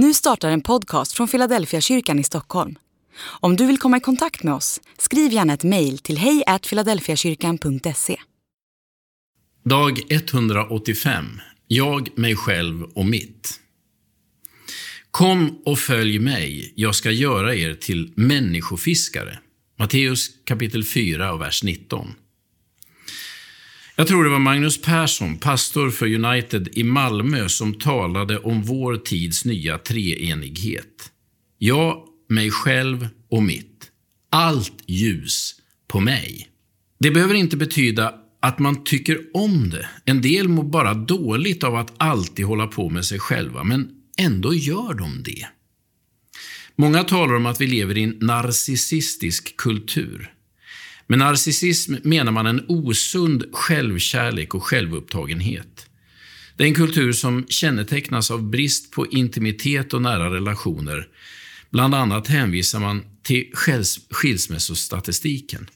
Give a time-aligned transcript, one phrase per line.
[0.00, 2.78] Nu startar en podcast från Philadelphia kyrkan i Stockholm.
[3.20, 8.16] Om du vill komma i kontakt med oss, skriv gärna ett mejl till hejfiladelfiakyrkan.se.
[9.64, 11.24] Dag 185.
[11.66, 13.60] Jag, mig själv och mitt.
[15.10, 19.38] Kom och följ mig, jag ska göra er till människofiskare.
[19.78, 22.14] Matteus kapitel 4 och vers 19.
[24.00, 28.96] Jag tror det var Magnus Persson, pastor för United i Malmö, som talade om vår
[28.96, 31.12] tids nya treenighet.
[31.58, 33.90] Jag, mig själv och mitt.
[34.30, 35.54] Allt ljus
[35.88, 36.48] på mig.
[37.00, 39.88] Det behöver inte betyda att man tycker om det.
[40.04, 44.54] En del mår bara dåligt av att alltid hålla på med sig själva, men ändå
[44.54, 45.46] gör de det.
[46.76, 50.32] Många talar om att vi lever i en narcissistisk kultur.
[51.10, 55.86] Med narcissism menar man en osund självkärlek och självupptagenhet.
[56.56, 61.08] Det är en kultur som kännetecknas av brist på intimitet och nära relationer.
[61.70, 63.50] Bland annat hänvisar man till
[64.10, 65.68] skilsmässostatistiken.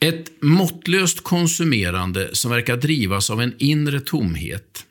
[0.00, 4.84] Ett måttlöst konsumerande som verkar drivas av en inre tomhet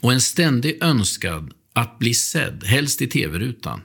[0.00, 3.80] och en ständig önskan att bli sedd, helst i tv-rutan.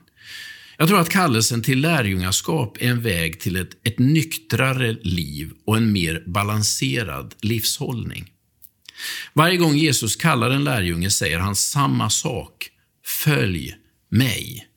[0.82, 5.78] Jag tror att kallelsen till lärjungaskap är en väg till ett, ett nyktrare liv och
[5.78, 8.32] en mer balanserad livshållning.
[9.34, 12.70] Varje gång Jesus kallar en lärjunge säger han samma sak.
[13.06, 13.76] Följ
[14.10, 14.68] mig.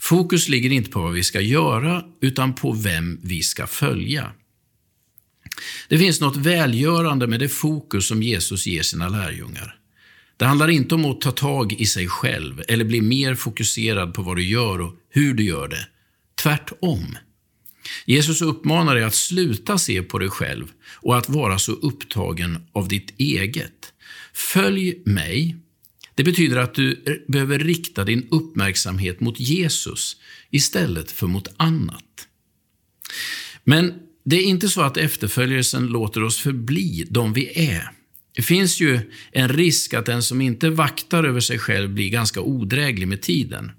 [0.00, 4.32] Fokus ligger inte på vad vi ska göra, utan på vem vi ska följa.
[5.88, 9.76] Det finns något välgörande med det fokus som Jesus ger sina lärjungar.
[10.36, 14.22] Det handlar inte om att ta tag i sig själv eller bli mer fokuserad på
[14.22, 15.88] vad du gör och hur du gör det.
[16.42, 17.18] Tvärtom.
[18.04, 22.88] Jesus uppmanar dig att sluta se på dig själv och att vara så upptagen av
[22.88, 23.92] ditt eget.
[24.32, 25.56] Följ mig.
[26.14, 30.16] Det betyder att du behöver rikta din uppmärksamhet mot Jesus
[30.50, 32.28] istället för mot annat.
[33.64, 37.95] Men det är inte så att efterföljelsen låter oss förbli de vi är.
[38.36, 39.00] Det finns ju
[39.32, 43.72] en risk att den som inte vaktar över sig själv blir ganska odräglig med tiden.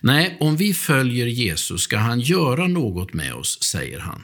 [0.00, 4.22] Nej, om vi följer Jesus ska han göra något med oss, säger han.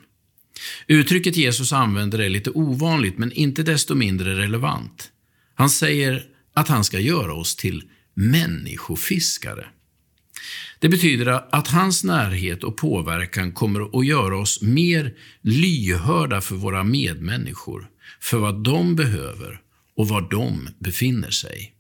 [0.87, 5.11] Uttrycket Jesus använder är lite ovanligt, men inte desto mindre relevant.
[5.55, 7.83] Han säger att han ska göra oss till
[8.15, 9.67] människofiskare.
[10.79, 11.27] Det betyder
[11.57, 17.89] att hans närhet och påverkan kommer att göra oss mer lyhörda för våra medmänniskor,
[18.21, 19.61] för vad de behöver
[19.97, 21.78] och var de befinner sig.